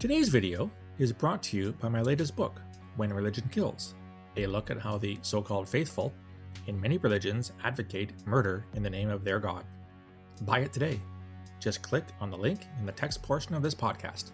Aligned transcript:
Today's 0.00 0.30
video 0.30 0.70
is 0.96 1.12
brought 1.12 1.42
to 1.42 1.58
you 1.58 1.72
by 1.72 1.90
my 1.90 2.00
latest 2.00 2.34
book, 2.34 2.62
When 2.96 3.12
Religion 3.12 3.46
Kills, 3.52 3.94
a 4.38 4.46
look 4.46 4.70
at 4.70 4.78
how 4.78 4.96
the 4.96 5.18
so 5.20 5.42
called 5.42 5.68
faithful 5.68 6.14
in 6.68 6.80
many 6.80 6.96
religions 6.96 7.52
advocate 7.64 8.14
murder 8.24 8.64
in 8.72 8.82
the 8.82 8.88
name 8.88 9.10
of 9.10 9.24
their 9.24 9.38
God. 9.38 9.62
Buy 10.40 10.60
it 10.60 10.72
today. 10.72 10.98
Just 11.58 11.82
click 11.82 12.04
on 12.18 12.30
the 12.30 12.38
link 12.38 12.66
in 12.78 12.86
the 12.86 12.92
text 12.92 13.22
portion 13.22 13.54
of 13.54 13.62
this 13.62 13.74
podcast. 13.74 14.30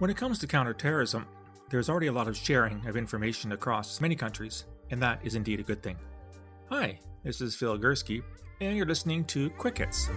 When 0.00 0.10
it 0.10 0.16
comes 0.16 0.40
to 0.40 0.48
counterterrorism, 0.48 1.26
there's 1.70 1.88
already 1.88 2.08
a 2.08 2.12
lot 2.12 2.26
of 2.26 2.36
sharing 2.36 2.84
of 2.88 2.96
information 2.96 3.52
across 3.52 4.00
many 4.00 4.16
countries, 4.16 4.64
and 4.90 5.00
that 5.00 5.20
is 5.22 5.36
indeed 5.36 5.60
a 5.60 5.62
good 5.62 5.80
thing. 5.80 5.96
Hi, 6.70 6.98
this 7.22 7.40
is 7.40 7.54
Phil 7.54 7.78
Gurski, 7.78 8.20
and 8.60 8.76
you're 8.76 8.84
listening 8.84 9.24
to 9.26 9.48
Quick 9.50 9.78
Hits. 9.78 10.08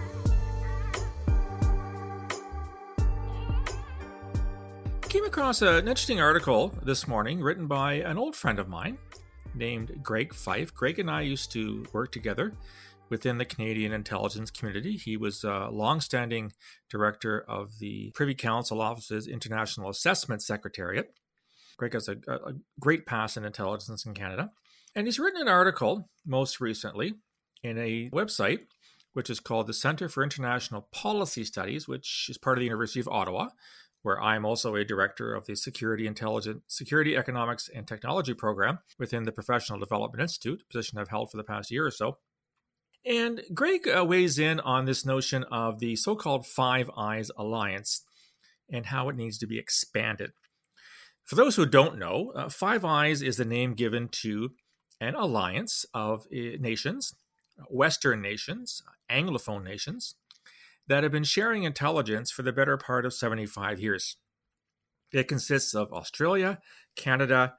Across 5.32 5.62
an 5.62 5.88
interesting 5.88 6.20
article 6.20 6.74
this 6.82 7.08
morning 7.08 7.40
written 7.40 7.66
by 7.66 7.94
an 7.94 8.18
old 8.18 8.36
friend 8.36 8.58
of 8.58 8.68
mine 8.68 8.98
named 9.54 10.02
Greg 10.02 10.34
Fyffe. 10.34 10.74
Greg 10.74 10.98
and 10.98 11.10
I 11.10 11.22
used 11.22 11.50
to 11.52 11.86
work 11.94 12.12
together 12.12 12.52
within 13.08 13.38
the 13.38 13.46
Canadian 13.46 13.94
intelligence 13.94 14.50
community. 14.50 14.98
He 14.98 15.16
was 15.16 15.42
a 15.42 15.70
long-standing 15.72 16.52
director 16.90 17.46
of 17.48 17.78
the 17.78 18.12
Privy 18.14 18.34
Council 18.34 18.82
Office's 18.82 19.26
International 19.26 19.88
Assessment 19.88 20.42
Secretariat. 20.42 21.14
Greg 21.78 21.94
has 21.94 22.08
a, 22.08 22.16
a 22.28 22.52
great 22.78 23.06
past 23.06 23.38
in 23.38 23.46
intelligence 23.46 24.04
in 24.04 24.12
Canada. 24.12 24.50
And 24.94 25.06
he's 25.06 25.18
written 25.18 25.40
an 25.40 25.48
article 25.48 26.10
most 26.26 26.60
recently 26.60 27.14
in 27.64 27.78
a 27.78 28.10
website 28.10 28.66
which 29.14 29.30
is 29.30 29.40
called 29.40 29.66
the 29.66 29.74
Center 29.74 30.10
for 30.10 30.22
International 30.22 30.88
Policy 30.92 31.44
Studies, 31.44 31.88
which 31.88 32.26
is 32.28 32.38
part 32.38 32.58
of 32.58 32.60
the 32.60 32.66
University 32.66 33.00
of 33.00 33.08
Ottawa, 33.08 33.48
where 34.02 34.20
I'm 34.20 34.44
also 34.44 34.74
a 34.74 34.84
director 34.84 35.34
of 35.34 35.46
the 35.46 35.54
Security 35.54 36.06
Intelligence, 36.06 36.62
Security 36.68 37.16
Economics 37.16 37.70
and 37.72 37.86
Technology 37.86 38.34
program 38.34 38.80
within 38.98 39.24
the 39.24 39.32
Professional 39.32 39.78
Development 39.78 40.20
Institute, 40.20 40.64
position 40.70 40.98
I've 40.98 41.08
held 41.08 41.30
for 41.30 41.36
the 41.36 41.44
past 41.44 41.70
year 41.70 41.86
or 41.86 41.90
so. 41.90 42.18
And 43.04 43.42
Greg 43.52 43.88
uh, 43.88 44.04
weighs 44.04 44.38
in 44.38 44.60
on 44.60 44.84
this 44.84 45.04
notion 45.04 45.44
of 45.44 45.80
the 45.80 45.96
so 45.96 46.14
called 46.14 46.46
Five 46.46 46.90
Eyes 46.96 47.30
Alliance 47.36 48.02
and 48.70 48.86
how 48.86 49.08
it 49.08 49.16
needs 49.16 49.38
to 49.38 49.46
be 49.46 49.58
expanded. 49.58 50.32
For 51.24 51.34
those 51.34 51.56
who 51.56 51.66
don't 51.66 51.98
know, 51.98 52.32
uh, 52.34 52.48
Five 52.48 52.84
Eyes 52.84 53.22
is 53.22 53.36
the 53.36 53.44
name 53.44 53.74
given 53.74 54.08
to 54.22 54.50
an 55.00 55.14
alliance 55.14 55.84
of 55.94 56.26
uh, 56.32 56.58
nations, 56.60 57.14
Western 57.68 58.22
nations, 58.22 58.82
Anglophone 59.10 59.64
nations, 59.64 60.14
that 60.88 61.02
have 61.02 61.12
been 61.12 61.24
sharing 61.24 61.62
intelligence 61.62 62.30
for 62.30 62.42
the 62.42 62.52
better 62.52 62.76
part 62.76 63.06
of 63.06 63.14
75 63.14 63.80
years. 63.80 64.16
It 65.12 65.28
consists 65.28 65.74
of 65.74 65.92
Australia, 65.92 66.58
Canada, 66.96 67.54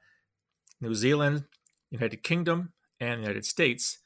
New 0.80 0.94
Zealand, 0.94 1.44
United 1.90 2.22
Kingdom, 2.22 2.72
and 3.00 3.20
United 3.20 3.44
States. 3.44 3.98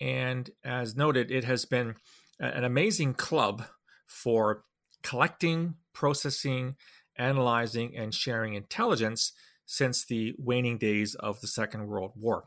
And 0.00 0.50
as 0.64 0.96
noted, 0.96 1.30
it 1.30 1.44
has 1.44 1.64
been 1.64 1.96
an 2.40 2.64
amazing 2.64 3.14
club 3.14 3.64
for 4.06 4.64
collecting, 5.02 5.74
processing, 5.92 6.76
analyzing, 7.16 7.96
and 7.96 8.14
sharing 8.14 8.54
intelligence 8.54 9.32
since 9.66 10.04
the 10.04 10.34
waning 10.38 10.78
days 10.78 11.14
of 11.16 11.40
the 11.40 11.46
Second 11.46 11.86
World 11.88 12.12
War. 12.16 12.44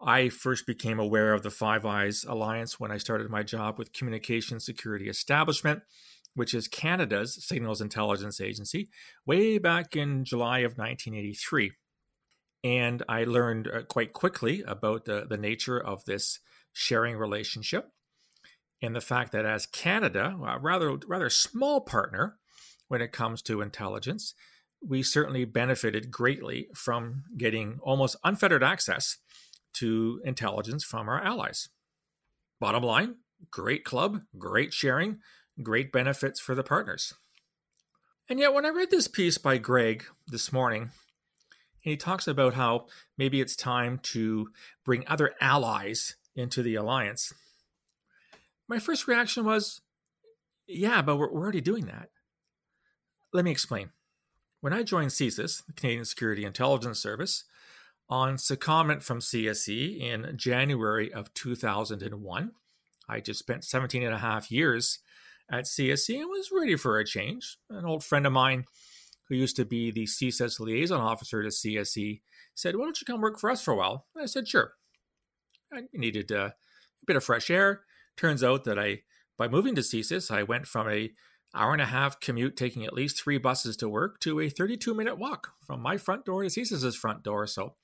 I 0.00 0.28
first 0.28 0.66
became 0.66 0.98
aware 0.98 1.32
of 1.32 1.42
the 1.42 1.50
Five 1.50 1.86
Eyes 1.86 2.24
Alliance 2.28 2.78
when 2.78 2.90
I 2.90 2.98
started 2.98 3.30
my 3.30 3.42
job 3.42 3.78
with 3.78 3.92
Communication 3.92 4.60
Security 4.60 5.08
Establishment, 5.08 5.82
which 6.34 6.52
is 6.52 6.68
Canada's 6.68 7.44
signals 7.44 7.80
intelligence 7.80 8.40
agency, 8.40 8.88
way 9.24 9.58
back 9.58 9.96
in 9.96 10.24
July 10.24 10.60
of 10.60 10.76
1983. 10.76 11.72
And 12.64 13.02
I 13.08 13.24
learned 13.24 13.68
uh, 13.68 13.82
quite 13.82 14.12
quickly 14.12 14.62
about 14.66 15.04
the, 15.04 15.26
the 15.28 15.36
nature 15.36 15.78
of 15.78 16.04
this 16.04 16.40
sharing 16.72 17.16
relationship 17.16 17.90
and 18.82 18.96
the 18.96 19.00
fact 19.00 19.32
that 19.32 19.46
as 19.46 19.66
Canada, 19.66 20.36
a 20.46 20.58
rather, 20.58 20.98
rather 21.06 21.30
small 21.30 21.80
partner 21.80 22.38
when 22.88 23.00
it 23.00 23.12
comes 23.12 23.42
to 23.42 23.60
intelligence, 23.60 24.34
we 24.86 25.02
certainly 25.02 25.44
benefited 25.44 26.10
greatly 26.10 26.68
from 26.74 27.24
getting 27.36 27.78
almost 27.82 28.16
unfettered 28.24 28.62
access 28.62 29.18
to 29.74 30.20
intelligence 30.24 30.84
from 30.84 31.08
our 31.08 31.22
allies. 31.22 31.68
Bottom 32.60 32.82
line 32.82 33.16
great 33.50 33.84
club, 33.84 34.22
great 34.38 34.72
sharing, 34.72 35.18
great 35.62 35.92
benefits 35.92 36.40
for 36.40 36.54
the 36.54 36.62
partners. 36.62 37.14
And 38.28 38.38
yet, 38.38 38.54
when 38.54 38.64
I 38.64 38.70
read 38.70 38.90
this 38.90 39.08
piece 39.08 39.36
by 39.36 39.58
Greg 39.58 40.04
this 40.26 40.52
morning, 40.52 40.90
and 41.84 41.90
he 41.90 41.96
talks 41.96 42.26
about 42.26 42.54
how 42.54 42.86
maybe 43.18 43.40
it's 43.40 43.56
time 43.56 43.98
to 44.04 44.48
bring 44.84 45.04
other 45.06 45.34
allies 45.40 46.16
into 46.34 46.62
the 46.62 46.74
alliance. 46.74 47.32
My 48.66 48.78
first 48.78 49.06
reaction 49.06 49.44
was, 49.44 49.82
yeah, 50.66 51.02
but 51.02 51.16
we're, 51.16 51.30
already 51.30 51.60
doing 51.60 51.84
that. 51.86 52.08
Let 53.34 53.44
me 53.44 53.50
explain. 53.50 53.90
When 54.62 54.72
I 54.72 54.82
joined 54.82 55.10
CSIS, 55.10 55.66
the 55.66 55.74
Canadian 55.74 56.06
Security 56.06 56.46
Intelligence 56.46 56.98
Service, 56.98 57.44
on 58.08 58.36
secondment 58.36 59.02
from 59.02 59.20
CSE 59.20 60.00
in 60.00 60.36
January 60.36 61.12
of 61.12 61.32
2001. 61.34 62.52
I 63.08 63.20
just 63.20 63.38
spent 63.38 63.64
17 63.64 64.02
and 64.02 64.14
a 64.14 64.18
half 64.18 64.50
years 64.50 64.98
at 65.50 65.64
CSE 65.64 66.20
and 66.20 66.28
was 66.28 66.50
ready 66.52 66.76
for 66.76 66.98
a 66.98 67.04
change. 67.04 67.58
An 67.70 67.84
old 67.84 68.04
friend 68.04 68.26
of 68.26 68.32
mine 68.32 68.64
who 69.28 69.34
used 69.34 69.56
to 69.56 69.64
be 69.64 69.90
the 69.90 70.04
CSIS 70.04 70.60
liaison 70.60 71.00
officer 71.00 71.42
to 71.42 71.48
CSE 71.48 72.20
said, 72.54 72.76
Why 72.76 72.84
don't 72.84 73.00
you 73.00 73.04
come 73.04 73.20
work 73.20 73.38
for 73.38 73.50
us 73.50 73.62
for 73.62 73.72
a 73.72 73.76
while? 73.76 74.06
And 74.14 74.22
I 74.22 74.26
said, 74.26 74.48
Sure. 74.48 74.72
I 75.72 75.82
needed 75.92 76.30
uh, 76.30 76.50
a 76.50 77.06
bit 77.06 77.16
of 77.16 77.24
fresh 77.24 77.50
air. 77.50 77.82
Turns 78.16 78.44
out 78.44 78.64
that 78.64 78.78
I, 78.78 79.00
by 79.36 79.48
moving 79.48 79.74
to 79.74 79.80
CSIS, 79.80 80.30
I 80.30 80.44
went 80.44 80.66
from 80.66 80.88
a 80.88 81.12
hour 81.54 81.72
and 81.72 81.82
a 81.82 81.86
half 81.86 82.20
commute 82.20 82.56
taking 82.56 82.84
at 82.84 82.92
least 82.92 83.20
three 83.20 83.38
buses 83.38 83.76
to 83.76 83.88
work 83.88 84.18
to 84.20 84.40
a 84.40 84.48
32 84.48 84.94
minute 84.94 85.18
walk 85.18 85.52
from 85.64 85.80
my 85.80 85.96
front 85.96 86.24
door 86.24 86.42
to 86.42 86.48
CSIS's 86.48 86.96
front 86.96 87.22
door. 87.22 87.46
So 87.46 87.74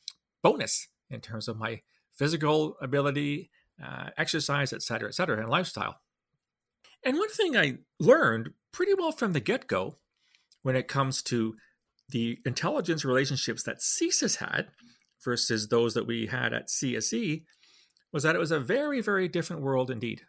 bonus 0.43 0.89
in 1.11 1.21
terms 1.21 1.49
of 1.49 1.59
my 1.59 1.81
physical 2.13 2.77
ability, 2.81 3.51
uh, 3.83 4.11
exercise, 4.17 4.73
et 4.73 4.83
cetera, 4.83 5.09
et 5.09 5.15
cetera, 5.15 5.39
and 5.39 5.49
lifestyle. 5.49 6.01
And 7.05 7.17
one 7.17 7.31
thing 7.31 7.57
I 7.57 7.79
learned 7.99 8.51
pretty 8.73 8.95
well 8.95 9.13
from 9.13 9.33
the 9.33 9.41
get 9.41 9.67
go 9.67 9.97
when 10.63 10.77
it 10.77 10.89
comes 10.89 11.23
to 11.23 11.57
the 12.11 12.39
intelligence 12.45 13.05
relationships 13.05 13.63
that 13.63 13.79
CSIS 13.79 14.37
had 14.37 14.69
versus 15.25 15.69
those 15.69 15.95
that 15.95 16.07
we 16.07 16.27
had 16.27 16.53
at 16.53 16.69
CSE 16.69 17.45
was 18.13 18.23
that 18.23 18.35
it 18.35 18.41
was 18.41 18.51
a 18.51 18.61
very, 18.61 19.01
very 19.01 19.29
different 19.29 19.63
world 19.63 19.91
indeed. 19.91 20.23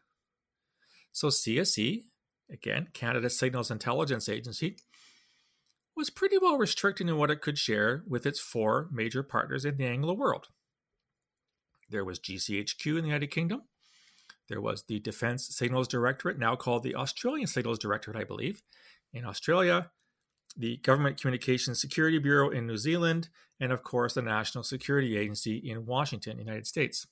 So, 1.11 1.27
CSE, 1.27 2.03
again, 2.49 2.87
Canada 2.93 3.29
Signals 3.29 3.71
Intelligence 3.71 4.29
Agency, 4.29 4.77
was 6.01 6.09
pretty 6.09 6.39
well 6.39 6.57
restricted 6.57 7.07
in 7.07 7.15
what 7.15 7.29
it 7.29 7.41
could 7.41 7.59
share 7.59 8.03
with 8.07 8.25
its 8.25 8.39
four 8.39 8.89
major 8.91 9.21
partners 9.21 9.65
in 9.65 9.77
the 9.77 9.85
Anglo 9.85 10.15
world. 10.15 10.47
There 11.91 12.03
was 12.03 12.19
GCHQ 12.19 12.97
in 12.97 13.03
the 13.03 13.09
United 13.09 13.29
Kingdom. 13.29 13.61
There 14.49 14.59
was 14.59 14.85
the 14.87 14.99
Defense 14.99 15.47
Signals 15.55 15.87
Directorate, 15.87 16.39
now 16.39 16.55
called 16.55 16.81
the 16.81 16.95
Australian 16.95 17.45
Signals 17.45 17.77
Directorate, 17.77 18.17
I 18.17 18.23
believe, 18.23 18.63
in 19.13 19.25
Australia, 19.25 19.91
the 20.57 20.77
Government 20.77 21.21
Communications 21.21 21.79
Security 21.79 22.17
Bureau 22.17 22.49
in 22.49 22.65
New 22.65 22.77
Zealand, 22.77 23.29
and 23.59 23.71
of 23.71 23.83
course, 23.83 24.15
the 24.15 24.23
National 24.23 24.63
Security 24.63 25.15
Agency 25.15 25.57
in 25.57 25.85
Washington, 25.85 26.39
United 26.39 26.65
States. 26.65 27.05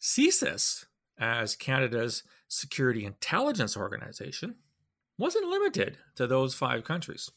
CSIS, 0.00 0.84
as 1.18 1.56
Canada's 1.56 2.22
security 2.46 3.04
intelligence 3.04 3.76
organization, 3.76 4.54
wasn't 5.18 5.48
limited 5.48 5.98
to 6.14 6.28
those 6.28 6.54
five 6.54 6.84
countries. 6.84 7.32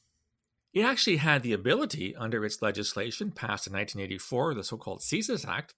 It 0.73 0.81
actually 0.81 1.17
had 1.17 1.43
the 1.43 1.53
ability, 1.53 2.15
under 2.15 2.43
its 2.43 2.61
legislation 2.61 3.31
passed 3.31 3.67
in 3.67 3.73
1984, 3.73 4.55
the 4.55 4.63
so 4.63 4.77
called 4.77 5.01
CSIS 5.01 5.47
Act, 5.47 5.75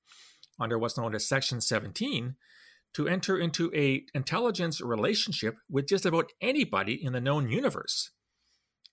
under 0.58 0.80
what's 0.80 0.98
known 0.98 1.14
as 1.14 1.28
Section 1.28 1.60
17, 1.60 2.36
to 2.94 3.08
enter 3.08 3.38
into 3.38 3.70
a 3.76 4.06
intelligence 4.14 4.80
relationship 4.80 5.58
with 5.70 5.88
just 5.88 6.06
about 6.06 6.32
anybody 6.40 6.94
in 6.94 7.12
the 7.12 7.20
known 7.20 7.50
universe. 7.50 8.12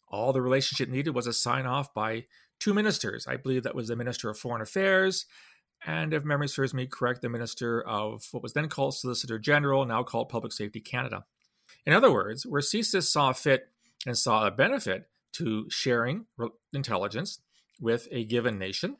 All 0.08 0.32
the 0.32 0.42
relationship 0.42 0.88
needed 0.88 1.14
was 1.14 1.28
a 1.28 1.32
sign 1.32 1.66
off 1.66 1.94
by 1.94 2.24
two 2.58 2.74
ministers. 2.74 3.28
I 3.28 3.36
believe 3.36 3.62
that 3.62 3.76
was 3.76 3.86
the 3.86 3.96
Minister 3.96 4.28
of 4.28 4.36
Foreign 4.36 4.60
Affairs, 4.60 5.26
and 5.86 6.12
if 6.12 6.24
memory 6.24 6.48
serves 6.48 6.74
me 6.74 6.86
correct, 6.86 7.22
the 7.22 7.28
Minister 7.28 7.80
of 7.80 8.26
what 8.32 8.42
was 8.42 8.54
then 8.54 8.68
called 8.68 8.96
Solicitor 8.96 9.38
General, 9.38 9.84
now 9.84 10.02
called 10.02 10.28
Public 10.28 10.52
Safety 10.52 10.80
Canada. 10.80 11.24
In 11.86 11.92
other 11.92 12.12
words, 12.12 12.44
where 12.44 12.60
CSIS 12.60 13.04
saw 13.04 13.32
fit 13.32 13.68
and 14.04 14.18
saw 14.18 14.46
a 14.46 14.50
benefit 14.50 15.08
to 15.32 15.68
sharing 15.70 16.26
intelligence 16.72 17.40
with 17.80 18.08
a 18.10 18.24
given 18.24 18.58
nation. 18.58 18.96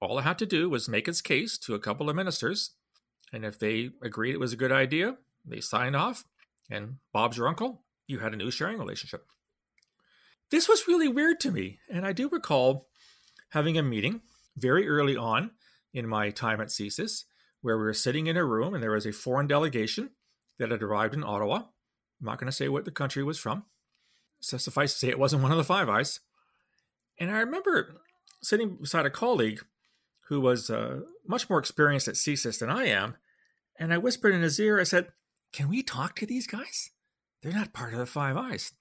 All 0.00 0.18
it 0.18 0.22
had 0.22 0.38
to 0.38 0.46
do 0.46 0.68
was 0.68 0.88
make 0.88 1.08
its 1.08 1.20
case 1.20 1.58
to 1.58 1.74
a 1.74 1.80
couple 1.80 2.08
of 2.08 2.16
ministers, 2.16 2.72
and 3.32 3.44
if 3.44 3.58
they 3.58 3.90
agreed 4.02 4.34
it 4.34 4.40
was 4.40 4.52
a 4.52 4.56
good 4.56 4.72
idea, 4.72 5.16
they 5.44 5.60
signed 5.60 5.96
off, 5.96 6.24
And 6.70 6.96
Bob's 7.12 7.36
your 7.36 7.48
uncle, 7.48 7.82
you 8.06 8.18
had 8.18 8.32
a 8.32 8.36
new 8.36 8.50
sharing 8.50 8.78
relationship. 8.78 9.26
This 10.50 10.68
was 10.68 10.86
really 10.86 11.08
weird 11.08 11.40
to 11.40 11.50
me, 11.50 11.80
and 11.90 12.06
I 12.06 12.12
do 12.12 12.28
recall 12.28 12.88
having 13.50 13.76
a 13.76 13.82
meeting 13.82 14.20
very 14.56 14.88
early 14.88 15.16
on 15.16 15.52
in 15.92 16.06
my 16.06 16.30
time 16.30 16.60
at 16.60 16.68
CSIS 16.68 17.24
where 17.62 17.76
we 17.76 17.84
were 17.84 17.92
sitting 17.92 18.26
in 18.26 18.36
a 18.36 18.44
room 18.44 18.74
and 18.74 18.82
there 18.82 18.92
was 18.92 19.06
a 19.06 19.12
foreign 19.12 19.46
delegation 19.46 20.10
that 20.58 20.70
had 20.70 20.82
arrived 20.82 21.14
in 21.14 21.24
Ottawa. 21.24 21.56
I'm 21.56 22.26
not 22.26 22.38
going 22.38 22.46
to 22.46 22.56
say 22.56 22.68
what 22.68 22.84
the 22.84 22.90
country 22.90 23.22
was 23.22 23.38
from. 23.38 23.64
So 24.40 24.56
suffice 24.56 24.92
to 24.92 24.98
say, 24.98 25.08
it 25.08 25.18
wasn't 25.18 25.42
one 25.42 25.50
of 25.50 25.58
the 25.58 25.64
Five 25.64 25.88
Eyes. 25.88 26.20
And 27.18 27.30
I 27.30 27.38
remember 27.38 28.00
sitting 28.42 28.76
beside 28.80 29.06
a 29.06 29.10
colleague 29.10 29.64
who 30.28 30.40
was 30.40 30.70
uh, 30.70 31.00
much 31.26 31.48
more 31.48 31.58
experienced 31.58 32.08
at 32.08 32.14
CSIS 32.14 32.58
than 32.58 32.70
I 32.70 32.86
am. 32.86 33.16
And 33.78 33.92
I 33.92 33.98
whispered 33.98 34.34
in 34.34 34.42
his 34.42 34.58
ear, 34.58 34.80
I 34.80 34.84
said, 34.84 35.08
Can 35.52 35.68
we 35.68 35.82
talk 35.82 36.16
to 36.16 36.26
these 36.26 36.46
guys? 36.46 36.90
They're 37.42 37.52
not 37.52 37.72
part 37.72 37.92
of 37.92 37.98
the 37.98 38.06
Five 38.06 38.36
Eyes. 38.36 38.72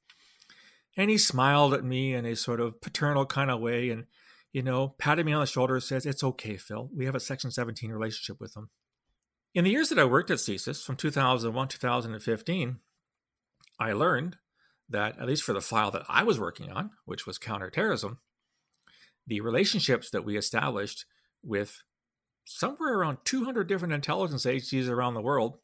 And 0.98 1.10
he 1.10 1.18
smiled 1.18 1.74
at 1.74 1.84
me 1.84 2.14
in 2.14 2.26
a 2.26 2.36
sort 2.36 2.62
of 2.62 2.82
paternal 2.82 3.26
kind 3.26 3.52
of 3.52 3.60
way 3.60 3.90
and, 3.90 4.06
you 4.54 4.64
know, 4.64 4.96
patted 4.98 5.26
me 5.26 5.34
on 5.34 5.42
the 5.42 5.46
shoulder 5.46 5.76
and 5.76 5.84
says, 5.84 6.06
It's 6.06 6.24
okay, 6.24 6.58
Phil. 6.58 6.90
We 6.96 7.06
have 7.06 7.16
a 7.16 7.20
Section 7.20 7.52
17 7.52 7.92
relationship 7.92 8.40
with 8.40 8.54
them. 8.54 8.70
In 9.54 9.64
the 9.64 9.72
years 9.72 9.90
that 9.90 10.00
I 10.00 10.06
worked 10.06 10.32
at 10.32 10.38
CSIS, 10.38 10.84
from 10.84 10.96
2001 10.96 11.68
to 11.70 11.80
2015, 11.80 12.80
I 13.80 13.94
learned 13.94 14.38
that, 14.90 15.20
at 15.20 15.28
least 15.28 15.44
for 15.44 15.54
the 15.54 15.62
file 15.62 15.92
that 15.92 16.06
I 16.08 16.24
was 16.24 16.40
working 16.40 16.72
on, 16.72 16.92
which 17.06 17.26
was 17.26 17.38
counterterrorism, 17.38 18.20
the 19.28 19.42
relationships 19.42 20.10
that 20.12 20.26
we 20.26 20.38
established 20.38 21.06
with 21.44 21.82
somewhere 22.46 22.98
around 22.98 23.18
200 23.26 23.68
different 23.68 23.94
intelligence 23.94 24.46
agencies 24.46 24.88
around 24.88 25.16
the 25.16 25.22
world 25.22 25.58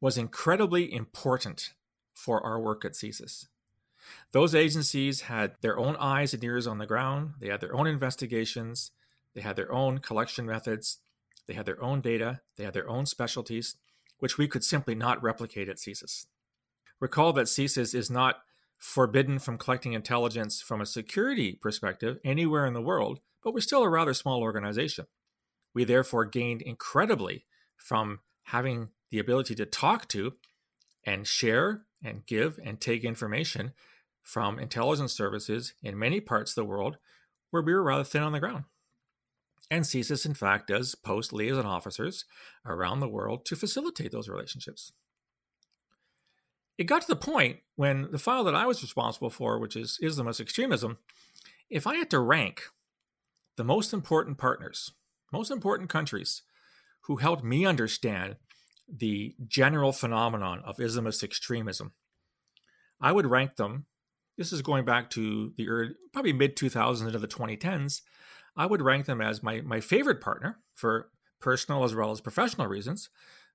was 0.00 0.16
incredibly 0.16 0.92
important 0.92 1.74
for 2.14 2.44
our 2.44 2.60
work 2.60 2.84
at 2.84 2.92
CSIS. 2.92 3.46
Those 4.32 4.54
agencies 4.54 5.22
had 5.22 5.52
their 5.60 5.78
own 5.78 5.96
eyes 5.96 6.32
and 6.32 6.42
ears 6.42 6.66
on 6.66 6.78
the 6.78 6.86
ground, 6.86 7.34
they 7.40 7.48
had 7.48 7.60
their 7.60 7.74
own 7.74 7.86
investigations, 7.86 8.92
they 9.34 9.40
had 9.40 9.56
their 9.56 9.72
own 9.72 9.98
collection 9.98 10.46
methods, 10.46 10.98
they 11.46 11.54
had 11.54 11.66
their 11.66 11.82
own 11.82 12.00
data, 12.00 12.40
they 12.56 12.64
had 12.64 12.74
their 12.74 12.88
own 12.88 13.06
specialties, 13.06 13.76
which 14.18 14.38
we 14.38 14.48
could 14.48 14.64
simply 14.64 14.94
not 14.94 15.22
replicate 15.22 15.68
at 15.68 15.76
CSIS. 15.76 16.26
Recall 17.00 17.32
that 17.34 17.46
CSIS 17.46 17.94
is 17.94 18.10
not 18.10 18.42
forbidden 18.78 19.38
from 19.38 19.58
collecting 19.58 19.92
intelligence 19.92 20.62
from 20.62 20.80
a 20.80 20.86
security 20.86 21.58
perspective 21.60 22.18
anywhere 22.24 22.64
in 22.64 22.74
the 22.74 22.80
world, 22.80 23.20
but 23.42 23.52
we're 23.52 23.60
still 23.60 23.82
a 23.82 23.88
rather 23.88 24.14
small 24.14 24.40
organization. 24.40 25.06
We 25.74 25.84
therefore 25.84 26.24
gained 26.24 26.62
incredibly 26.62 27.44
from 27.76 28.20
having 28.44 28.88
the 29.10 29.18
ability 29.18 29.54
to 29.56 29.66
talk 29.66 30.08
to 30.08 30.34
and 31.04 31.26
share 31.26 31.82
and 32.02 32.24
give 32.26 32.58
and 32.64 32.80
take 32.80 33.04
information 33.04 33.72
from 34.22 34.58
intelligence 34.58 35.12
services 35.12 35.74
in 35.82 35.98
many 35.98 36.20
parts 36.20 36.52
of 36.52 36.56
the 36.56 36.68
world 36.68 36.98
where 37.50 37.62
we 37.62 37.72
were 37.72 37.82
rather 37.82 38.04
thin 38.04 38.22
on 38.22 38.32
the 38.32 38.40
ground. 38.40 38.64
And 39.70 39.84
CSIS, 39.84 40.24
in 40.24 40.34
fact, 40.34 40.68
does 40.68 40.94
post 40.94 41.32
liaison 41.32 41.66
officers 41.66 42.24
around 42.64 43.00
the 43.00 43.08
world 43.08 43.44
to 43.46 43.56
facilitate 43.56 44.12
those 44.12 44.28
relationships 44.28 44.92
it 46.78 46.84
got 46.84 47.02
to 47.02 47.08
the 47.08 47.16
point 47.16 47.58
when 47.74 48.08
the 48.12 48.18
file 48.18 48.44
that 48.44 48.54
I 48.54 48.64
was 48.64 48.82
responsible 48.82 49.30
for, 49.30 49.58
which 49.58 49.76
is 49.76 49.98
Islamist 50.02 50.40
extremism, 50.40 50.98
if 51.68 51.86
I 51.86 51.96
had 51.96 52.08
to 52.10 52.20
rank 52.20 52.62
the 53.56 53.64
most 53.64 53.92
important 53.92 54.38
partners, 54.38 54.92
most 55.32 55.50
important 55.50 55.90
countries 55.90 56.42
who 57.02 57.16
helped 57.16 57.42
me 57.42 57.66
understand 57.66 58.36
the 58.88 59.34
general 59.46 59.92
phenomenon 59.92 60.62
of 60.64 60.76
Islamist 60.76 61.24
extremism, 61.24 61.92
I 63.00 63.12
would 63.12 63.26
rank 63.26 63.56
them. 63.56 63.86
This 64.36 64.52
is 64.52 64.62
going 64.62 64.84
back 64.84 65.10
to 65.10 65.52
the 65.56 65.68
early, 65.68 65.90
probably 66.12 66.32
mid 66.32 66.56
2000s 66.56 67.04
into 67.04 67.18
the 67.18 67.26
2010s. 67.26 68.02
I 68.56 68.66
would 68.66 68.82
rank 68.82 69.06
them 69.06 69.20
as 69.20 69.42
my, 69.42 69.60
my 69.60 69.80
favorite 69.80 70.20
partner 70.20 70.60
for 70.74 71.10
personal 71.40 71.84
as 71.84 71.94
well 71.94 72.12
as 72.12 72.20
professional 72.20 72.68
reasons 72.68 73.10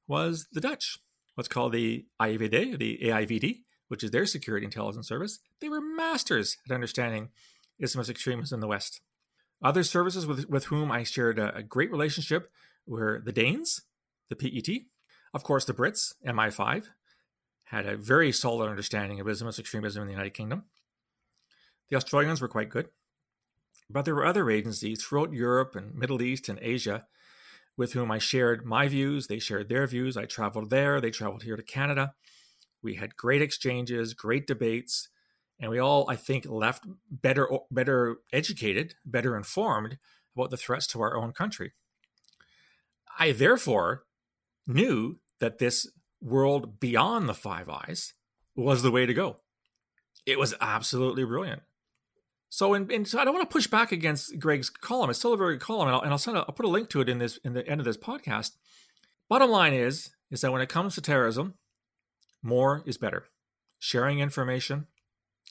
was 0.08 0.48
the 0.52 0.62
Dutch 0.62 0.98
what's 1.36 1.50
called 1.50 1.74
the 1.74 2.06
AIVD, 2.22 2.78
the 2.78 3.00
AIVD, 3.04 3.62
which 3.88 4.04
is 4.04 4.12
their 4.12 4.26
security 4.26 4.66
intelligence 4.66 5.08
service. 5.08 5.40
They 5.60 5.70
were 5.70 5.82
masters 5.82 6.58
at 6.66 6.74
understanding 6.74 7.30
Islamist 7.82 8.10
extremism 8.10 8.58
in 8.58 8.62
the 8.62 8.68
West. 8.68 9.02
Other 9.62 9.84
services 9.84 10.28
with, 10.28 10.50
with 10.50 10.66
whom 10.66 10.92
I 10.92 11.04
shared 11.04 11.40
a, 11.40 11.56
a 11.56 11.64
great 11.64 11.92
relationship 11.92 12.52
were 12.86 13.22
the 13.24 13.32
Danes, 13.32 13.82
the 14.30 14.36
PET, 14.36 14.84
of 15.34 15.44
course, 15.44 15.66
the 15.66 15.74
Brits, 15.74 16.14
MI5, 16.26 16.90
had 17.66 17.86
a 17.88 17.98
very 17.98 18.32
solid 18.32 18.70
understanding 18.70 19.20
of 19.20 19.28
Islamist 19.28 19.60
extremism 19.60 20.02
in 20.02 20.08
the 20.08 20.14
United 20.14 20.34
Kingdom. 20.34 20.66
The 21.90 21.96
Australians 21.96 22.42
were 22.42 22.48
quite 22.48 22.70
good. 22.70 22.90
But 23.90 24.06
there 24.06 24.16
were 24.16 24.26
other 24.26 24.50
agencies 24.50 25.04
throughout 25.04 25.34
Europe 25.34 25.76
and 25.76 25.96
Middle 25.96 26.22
East 26.22 26.50
and 26.50 26.60
Asia 26.62 27.06
with 27.78 27.94
whom 27.94 28.12
I 28.12 28.18
shared 28.20 28.66
my 28.66 28.88
views. 28.88 29.28
They 29.28 29.40
shared 29.40 29.70
their 29.70 29.88
views. 29.88 30.16
I 30.16 30.25
traveled 30.25 30.70
there. 30.70 31.02
They 31.02 31.12
traveled 31.12 31.44
here 31.44 31.56
to 31.56 31.64
Canada. 31.64 32.14
We 32.81 32.96
had 32.96 33.16
great 33.16 33.42
exchanges, 33.42 34.14
great 34.14 34.46
debates, 34.46 35.08
and 35.60 35.72
we 35.72 35.80
all, 35.80 36.10
I 36.10 36.16
think, 36.16 36.46
left 36.46 36.86
better, 37.10 37.48
better 37.72 38.18
educated, 38.34 38.96
better 39.06 39.38
informed 39.38 39.98
about 40.36 40.52
the 40.52 40.58
threats 40.58 40.88
to 40.88 41.02
our 41.02 41.16
own 41.16 41.31
country. 41.31 41.74
I 43.18 43.31
therefore 43.31 44.04
knew 44.68 45.20
that 45.40 45.60
this 45.60 45.90
world 46.22 46.80
beyond 46.80 47.30
the 47.30 47.34
Five 47.34 47.70
Eyes 47.70 48.14
was 48.56 48.81
the 48.81 48.92
way 48.92 49.06
to 49.06 49.14
go. 49.14 49.38
It 50.25 50.40
was 50.40 50.56
absolutely 50.60 51.24
brilliant. 51.24 51.64
So, 52.54 52.76
and, 52.76 53.08
so 53.08 53.18
I 53.18 53.26
don't 53.26 53.34
want 53.34 53.50
to 53.50 53.52
push 53.52 53.66
back 53.66 53.92
against 53.92 54.38
Greg's 54.38 54.70
column. 54.70 55.10
It's 55.10 55.18
still 55.18 55.34
a 55.34 55.38
very 55.38 55.56
good 55.56 55.66
column, 55.66 55.88
and 55.88 55.96
I'll, 55.96 56.02
and 56.04 56.12
I'll 56.12 56.20
send 56.20 56.38
a, 56.38 56.42
I'll 56.42 56.54
put 56.54 56.68
a 56.68 56.70
link 56.70 56.88
to 56.90 57.02
it 57.02 57.10
in 57.10 57.18
this 57.18 57.38
in 57.38 57.54
the 57.54 57.68
end 57.68 57.82
of 57.82 57.86
this 57.86 57.98
podcast. 57.98 58.52
Bottom 59.28 59.50
line 59.50 59.74
is 59.74 60.12
is 60.30 60.42
that 60.42 60.52
when 60.52 60.62
it 60.62 60.70
comes 60.70 60.94
to 60.94 61.02
terrorism, 61.02 61.56
more 62.44 62.84
is 62.86 63.00
better. 63.00 63.26
Sharing 63.80 64.20
information, 64.20 64.86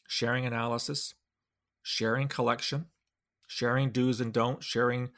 sharing 0.07 0.47
analysis, 0.47 1.15
sharing 1.83 2.29
collection, 2.29 2.87
sharing 3.49 3.91
do's 3.91 4.21
and 4.21 4.33
don'ts, 4.33 4.65
sharing 4.65 5.11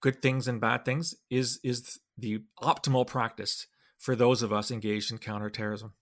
good 0.00 0.20
things 0.22 0.48
and 0.48 0.60
bad 0.60 0.84
things 0.84 1.14
is 1.30 1.60
is 1.62 2.00
the 2.18 2.40
optimal 2.60 3.06
practice 3.06 3.68
for 3.96 4.16
those 4.16 4.42
of 4.42 4.52
us 4.52 4.72
engaged 4.72 5.12
in 5.12 5.18
counterterrorism 5.18 5.92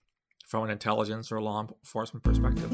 from 0.47 0.63
an 0.63 0.71
intelligence 0.71 1.31
or 1.31 1.39
law 1.39 1.61
enforcement 1.61 2.23
perspective. 2.23 2.71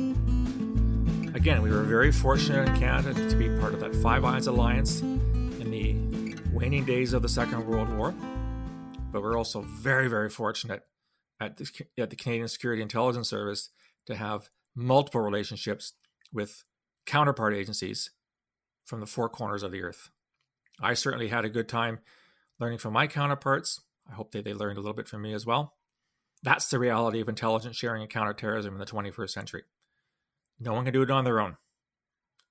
Again, 1.38 1.62
we 1.62 1.70
were 1.70 1.84
very 1.84 2.12
fortunate 2.12 2.67
in 2.67 2.79
Canada 2.79 3.13
to 3.29 3.36
be 3.36 3.48
part 3.60 3.75
of 3.75 3.79
that 3.82 3.96
Five 3.98 4.25
Eyes 4.25 4.48
Alliance 4.48 5.01
in 5.01 5.70
the 5.70 6.36
waning 6.51 6.84
days 6.84 7.13
of 7.13 7.22
the 7.22 7.29
Second 7.29 7.67
World 7.67 7.96
War. 7.96 8.12
But 9.12 9.22
we're 9.22 9.38
also 9.38 9.62
very, 9.62 10.08
very 10.08 10.32
fortunate 10.32 10.88
at 11.39 11.58
the, 11.58 11.86
at 12.00 12.10
the 12.10 12.15
Canadian 12.15 12.48
Security 12.48 12.82
Intelligence 12.82 13.29
Service 13.29 13.70
to 14.08 14.15
have 14.15 14.50
multiple 14.75 15.22
relationships 15.22 15.94
with 16.34 16.63
counterpart 17.06 17.53
agencies 17.53 18.10
from 18.84 19.00
the 19.00 19.06
four 19.06 19.29
corners 19.29 19.62
of 19.62 19.72
the 19.72 19.84
earth. 19.84 20.10
I 20.82 20.96
certainly 20.96 21.27
had 21.27 21.46
a 21.46 21.50
good 21.50 21.70
time 21.70 22.00
learning 22.60 22.79
from 22.79 22.94
my 22.94 23.06
counterparts. 23.06 23.82
I 24.10 24.15
hope 24.15 24.32
that 24.32 24.44
they 24.44 24.56
learned 24.56 24.79
a 24.79 24.82
little 24.82 24.96
bit 24.96 25.08
from 25.08 25.22
me 25.22 25.34
as 25.36 25.46
well. 25.46 25.75
That's 26.41 26.67
the 26.67 26.79
reality 26.79 27.22
of 27.22 27.29
intelligence 27.29 27.75
sharing 27.75 28.01
and 28.01 28.10
counterterrorism 28.10 28.74
in 28.74 28.79
the 28.79 28.88
21st 28.88 29.29
century. 29.29 29.63
No 30.59 30.73
one 30.73 30.85
can 30.85 30.93
do 30.93 31.01
it 31.01 31.11
on 31.11 31.23
their 31.23 31.39
own. 31.39 31.57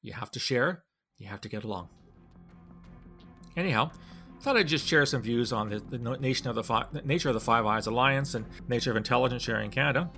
You 0.02 0.12
have 0.12 0.30
to 0.32 0.38
share, 0.38 0.84
you 1.18 1.26
have 1.26 1.40
to 1.40 1.48
get 1.48 1.64
along. 1.64 1.88
Anyhow, 3.56 3.90
thought 4.40 4.56
I'd 4.56 4.68
just 4.68 4.86
share 4.86 5.06
some 5.06 5.22
views 5.22 5.52
on 5.52 5.70
the, 5.70 5.78
the 5.80 5.98
nation 6.18 6.48
of 6.48 6.54
the, 6.54 6.62
fi- 6.62 6.86
nature 7.04 7.28
of 7.28 7.34
the 7.34 7.40
Five 7.40 7.66
Eyes 7.66 7.86
Alliance 7.86 8.34
and 8.34 8.44
nature 8.68 8.90
of 8.90 8.96
intelligence 8.96 9.42
sharing 9.42 9.66
in 9.66 9.70
Canada. 9.70 10.10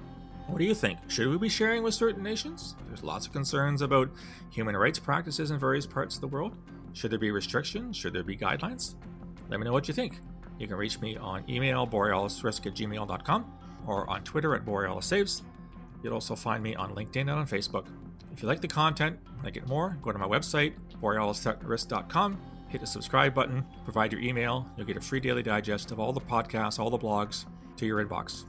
What 0.48 0.58
do 0.58 0.64
you 0.64 0.74
think? 0.74 0.98
Should 1.08 1.28
we 1.28 1.38
be 1.38 1.48
sharing 1.48 1.82
with 1.82 1.94
certain 1.94 2.22
nations? 2.22 2.74
There's 2.86 3.02
lots 3.02 3.26
of 3.26 3.32
concerns 3.32 3.82
about 3.82 4.10
human 4.50 4.76
rights 4.76 4.98
practices 4.98 5.50
in 5.50 5.58
various 5.58 5.86
parts 5.86 6.16
of 6.16 6.20
the 6.20 6.26
world. 6.26 6.56
Should 6.94 7.10
there 7.12 7.18
be 7.18 7.30
restrictions? 7.30 7.96
Should 7.96 8.14
there 8.14 8.22
be 8.22 8.36
guidelines? 8.36 8.94
Let 9.48 9.60
me 9.60 9.66
know 9.66 9.72
what 9.72 9.88
you 9.88 9.94
think. 9.94 10.18
You 10.58 10.66
can 10.66 10.76
reach 10.76 11.00
me 11.00 11.16
on 11.16 11.44
email, 11.48 11.86
borealisrisk 11.86 12.66
at 12.66 12.74
gmail.com, 12.74 13.52
or 13.86 14.08
on 14.10 14.24
Twitter 14.24 14.54
at 14.54 14.64
borealissaves. 14.64 15.42
You'll 16.02 16.14
also 16.14 16.34
find 16.34 16.62
me 16.62 16.74
on 16.74 16.94
LinkedIn 16.94 17.22
and 17.22 17.30
on 17.30 17.46
Facebook. 17.46 17.86
If 18.32 18.42
you 18.42 18.48
like 18.48 18.60
the 18.60 18.68
content, 18.68 19.18
like 19.42 19.56
it 19.56 19.66
more, 19.66 19.98
go 20.02 20.12
to 20.12 20.18
my 20.18 20.26
website, 20.26 20.74
borealisrisk.com, 21.02 22.40
hit 22.68 22.80
the 22.80 22.86
subscribe 22.86 23.34
button, 23.34 23.64
provide 23.84 24.12
your 24.12 24.20
email. 24.20 24.66
You'll 24.76 24.86
get 24.86 24.96
a 24.96 25.00
free 25.00 25.20
daily 25.20 25.42
digest 25.42 25.90
of 25.90 25.98
all 25.98 26.12
the 26.12 26.20
podcasts, 26.20 26.78
all 26.78 26.90
the 26.90 26.98
blogs 26.98 27.46
to 27.76 27.86
your 27.86 28.04
inbox. 28.04 28.44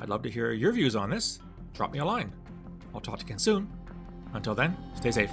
I'd 0.00 0.08
love 0.08 0.22
to 0.22 0.30
hear 0.30 0.52
your 0.52 0.72
views 0.72 0.94
on 0.96 1.10
this. 1.10 1.40
Drop 1.72 1.92
me 1.92 1.98
a 1.98 2.04
line. 2.04 2.32
I'll 2.94 3.00
talk 3.00 3.18
to 3.18 3.22
you 3.22 3.26
again 3.26 3.38
soon. 3.38 3.70
Until 4.34 4.54
then, 4.54 4.76
stay 4.94 5.10
safe. 5.10 5.30